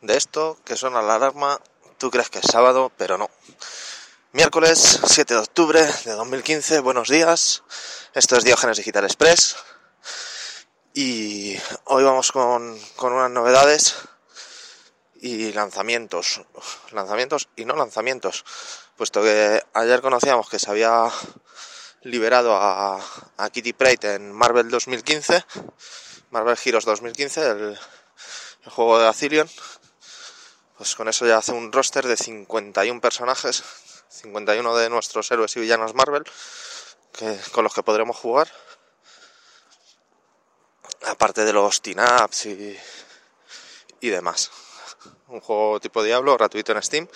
[0.00, 1.60] de esto que suena la alarma,
[1.98, 3.30] tú crees que es sábado, pero no.
[4.32, 7.62] Miércoles 7 de octubre de 2015, buenos días.
[8.14, 9.56] Esto es Diógenes Digital Express.
[10.94, 13.96] Y hoy vamos con, con unas novedades
[15.20, 16.42] y lanzamientos.
[16.92, 18.44] Lanzamientos y no lanzamientos.
[18.96, 21.10] Puesto que ayer conocíamos que se había
[22.02, 23.00] liberado a,
[23.36, 25.44] a Kitty Pride en Marvel 2015,
[26.30, 27.78] Marvel Heroes 2015, el,
[28.64, 29.48] el juego de Azilion
[30.78, 33.64] pues con eso ya hace un roster de 51 personajes,
[34.08, 36.24] 51 de nuestros héroes y villanos Marvel,
[37.12, 38.50] que, con los que podremos jugar.
[41.06, 42.78] Aparte de los team-ups y,
[44.00, 44.50] y demás.
[45.28, 47.08] Un juego tipo Diablo, gratuito en Steam.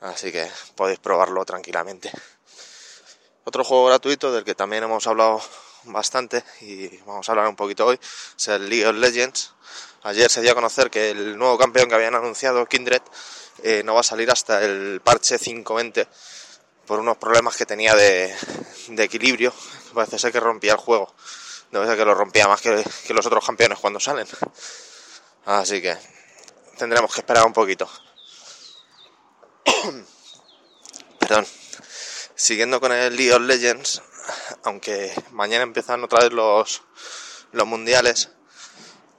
[0.00, 2.10] Así que podéis probarlo tranquilamente.
[3.44, 5.42] Otro juego gratuito del que también hemos hablado
[5.84, 7.98] bastante y vamos a hablar un poquito hoy
[8.36, 9.52] es el League of Legends
[10.04, 13.02] Ayer se dio a conocer que el nuevo campeón que habían anunciado, Kindred,
[13.62, 16.08] eh, no va a salir hasta el parche 520
[16.86, 18.34] por unos problemas que tenía de,
[18.98, 19.54] equilibrio.
[19.94, 21.14] Parece ser que rompía el juego.
[21.70, 24.26] Debe ser que lo rompía más que, que los otros campeones cuando salen.
[25.44, 25.96] Así que
[26.76, 27.88] tendremos que esperar un poquito.
[31.20, 31.46] Perdón.
[32.34, 34.02] Siguiendo con el League of Legends,
[34.64, 36.82] aunque mañana empiezan otra vez los,
[37.52, 38.30] los mundiales,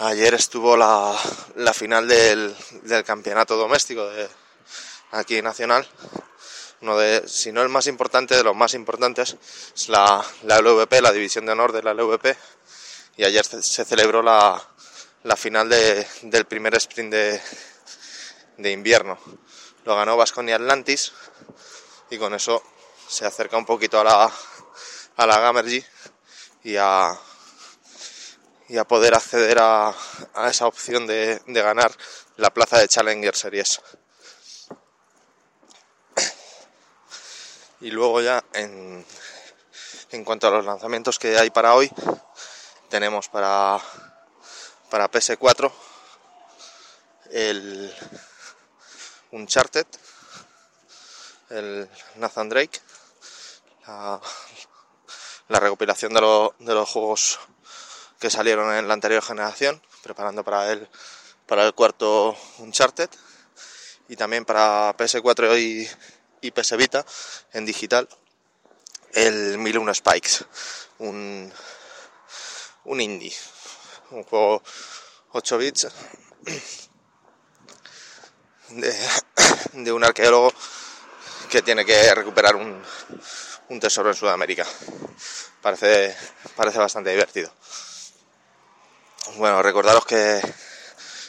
[0.00, 1.12] Ayer estuvo la,
[1.56, 4.28] la final del, del, campeonato doméstico de
[5.10, 5.88] aquí nacional.
[6.82, 9.36] Uno de, si no el más importante, de los más importantes,
[9.74, 12.36] es la, la LVP, la división de honor de la LVP.
[13.16, 14.62] Y ayer se, celebró la,
[15.24, 17.42] la final de, del primer sprint de,
[18.56, 19.18] de invierno.
[19.84, 21.12] Lo ganó Vasconia Atlantis
[22.08, 22.62] y con eso
[23.08, 24.32] se acerca un poquito a la,
[25.16, 25.84] a la Gamergy
[26.62, 27.18] y a,
[28.68, 29.94] y a poder acceder a,
[30.34, 31.90] a esa opción de, de, ganar
[32.36, 33.80] la plaza de Challenger Series.
[37.80, 39.04] Y luego ya en,
[40.10, 41.90] en cuanto a los lanzamientos que hay para hoy,
[42.90, 43.80] tenemos para,
[44.90, 45.72] para PS4
[47.30, 47.94] el
[49.30, 49.86] Uncharted,
[51.50, 52.80] el Nathan Drake,
[53.86, 54.20] la,
[55.48, 57.38] la recopilación de, de los juegos
[58.18, 60.88] que salieron en la anterior generación, preparando para el,
[61.46, 63.08] para el cuarto Uncharted
[64.08, 65.88] y también para PS4 y,
[66.40, 67.04] y PS Vita
[67.52, 68.08] en digital
[69.12, 70.44] el 1001 Spikes,
[70.98, 71.52] un,
[72.84, 73.34] un indie,
[74.10, 74.62] un juego
[75.32, 75.88] 8 bits
[78.70, 78.94] de,
[79.72, 80.52] de un arqueólogo
[81.50, 82.82] que tiene que recuperar un,
[83.68, 84.66] un tesoro en Sudamérica.
[85.62, 86.16] Parece,
[86.56, 87.52] parece bastante divertido.
[89.36, 90.40] Bueno, recordaros que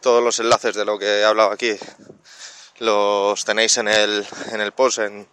[0.00, 1.78] todos los enlaces de lo que he hablado aquí
[2.78, 5.28] los tenéis en el, en el post en,